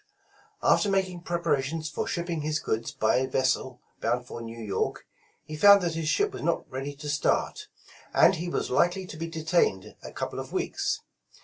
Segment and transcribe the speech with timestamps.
[0.63, 5.05] After making preparations for shipping his goods by a vessel bound for New York,
[5.43, 7.67] he found that his ship was not ready to start,
[8.11, 11.01] and he was likely to be detained a couple of weeks.